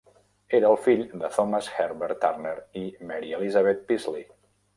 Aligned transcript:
Era 0.59 0.69
el 0.69 0.77
fill 0.85 1.03
de 1.23 1.29
Thomas 1.35 1.67
Herbert 1.83 2.19
Turner 2.25 2.55
i 2.85 2.87
Mary 3.11 3.31
Elizabeth 3.41 3.87
Peasley. 3.93 4.25